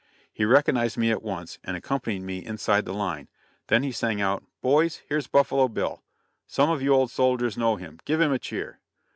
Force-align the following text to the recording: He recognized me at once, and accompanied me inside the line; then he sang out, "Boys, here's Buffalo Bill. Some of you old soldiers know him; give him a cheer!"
He 0.33 0.45
recognized 0.45 0.97
me 0.97 1.11
at 1.11 1.21
once, 1.21 1.59
and 1.63 1.77
accompanied 1.77 2.23
me 2.23 2.43
inside 2.43 2.85
the 2.85 2.91
line; 2.91 3.27
then 3.67 3.83
he 3.83 3.91
sang 3.91 4.19
out, 4.19 4.43
"Boys, 4.59 5.03
here's 5.07 5.27
Buffalo 5.27 5.67
Bill. 5.67 6.01
Some 6.47 6.71
of 6.71 6.81
you 6.81 6.91
old 6.91 7.11
soldiers 7.11 7.55
know 7.55 7.75
him; 7.75 7.99
give 8.03 8.19
him 8.19 8.31
a 8.31 8.39
cheer!" 8.39 8.79